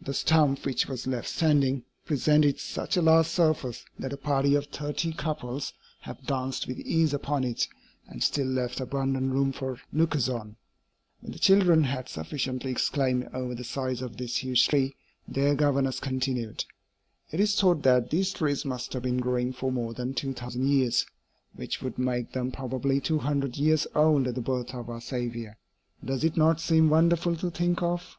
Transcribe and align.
The 0.00 0.14
stump, 0.14 0.64
which 0.64 0.86
was 0.86 1.04
left 1.04 1.28
standing, 1.28 1.82
presented 2.06 2.60
such 2.60 2.96
a 2.96 3.02
large 3.02 3.26
surface 3.26 3.84
that 3.98 4.12
a 4.12 4.16
party 4.16 4.54
of 4.54 4.66
thirty 4.66 5.12
couples 5.12 5.72
have 6.02 6.24
danced 6.24 6.68
with 6.68 6.78
ease 6.78 7.12
upon 7.12 7.42
it 7.42 7.66
and 8.06 8.22
still 8.22 8.46
left 8.46 8.78
abundant 8.78 9.32
room 9.32 9.50
for 9.50 9.80
lookers 9.92 10.28
on." 10.28 10.54
Sequoia 10.54 10.54
gigantea. 10.54 11.22
When 11.22 11.32
the 11.32 11.38
children 11.40 11.82
had 11.82 12.08
sufficiently 12.08 12.70
exclaimed 12.70 13.28
over 13.34 13.52
the 13.56 13.64
size 13.64 14.00
of 14.00 14.16
this 14.16 14.36
huge 14.44 14.68
tree, 14.68 14.94
their 15.26 15.56
governess 15.56 15.98
continued: 15.98 16.66
"It 17.32 17.40
is 17.40 17.58
thought 17.58 17.82
that 17.82 18.10
these 18.10 18.30
trees 18.30 18.64
must 18.64 18.92
have 18.92 19.02
been 19.02 19.18
growing 19.18 19.52
for 19.52 19.72
more 19.72 19.92
than 19.92 20.14
two 20.14 20.34
thousand 20.34 20.68
years, 20.68 21.04
which 21.56 21.82
would 21.82 21.98
make 21.98 22.30
them 22.30 22.52
probably 22.52 23.00
two 23.00 23.18
hundred 23.18 23.56
years 23.56 23.88
old 23.96 24.28
at 24.28 24.36
the 24.36 24.40
birth 24.40 24.72
of 24.72 24.88
our 24.88 25.00
Saviour. 25.00 25.58
Does 26.04 26.22
it 26.22 26.36
not 26.36 26.60
seem 26.60 26.90
wonderful 26.90 27.34
to 27.34 27.50
think 27.50 27.82
of? 27.82 28.16